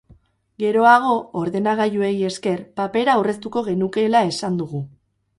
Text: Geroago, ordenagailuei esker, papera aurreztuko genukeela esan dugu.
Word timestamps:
Geroago, 0.61 1.09
ordenagailuei 1.41 2.13
esker, 2.29 2.63
papera 2.81 3.15
aurreztuko 3.19 3.63
genukeela 3.69 4.23
esan 4.31 4.57
dugu. 4.63 4.81